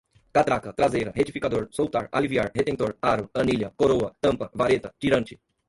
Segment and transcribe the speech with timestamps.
[0.35, 5.39] catraca, traseira, retificador, soltar, aliviar, retentor, aro, anilha, coroa, tampa, vareta, tirante